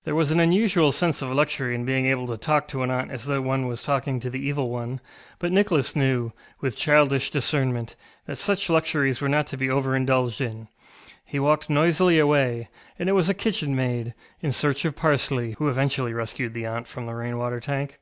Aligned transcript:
ŌĆØ 0.00 0.04
There 0.06 0.14
was 0.16 0.32
an 0.32 0.40
unusual 0.40 0.90
sense 0.90 1.22
of 1.22 1.30
luxury 1.30 1.72
in 1.76 1.84
being 1.84 2.04
able 2.06 2.26
to 2.26 2.36
talk 2.36 2.66
to 2.66 2.82
an 2.82 2.90
aunt 2.90 3.12
as 3.12 3.26
though 3.26 3.40
one 3.40 3.68
was 3.68 3.80
talking 3.80 4.18
to 4.18 4.28
the 4.28 4.40
Evil 4.44 4.70
One, 4.70 5.00
but 5.38 5.52
Nicholas 5.52 5.94
knew, 5.94 6.32
with 6.60 6.76
childish 6.76 7.30
discernment, 7.30 7.94
that 8.26 8.38
such 8.38 8.68
luxuries 8.68 9.20
were 9.20 9.28
not 9.28 9.46
to 9.46 9.56
be 9.56 9.70
over 9.70 9.94
indulged 9.94 10.40
in. 10.40 10.66
He 11.24 11.38
walked 11.38 11.70
noisily 11.70 12.18
away, 12.18 12.70
and 12.98 13.08
it 13.08 13.12
was 13.12 13.28
a 13.28 13.34
kitchenmaid, 13.34 14.14
in 14.40 14.50
search 14.50 14.84
of 14.84 14.96
parsley, 14.96 15.52
who 15.58 15.68
eventually 15.68 16.12
rescued 16.12 16.54
the 16.54 16.66
aunt 16.66 16.88
from 16.88 17.06
the 17.06 17.14
rain 17.14 17.38
water 17.38 17.60
tank. 17.60 18.00